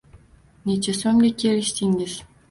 Necha 0.69 0.95
so`mga 0.99 1.29
kelishdingiz 1.43 2.17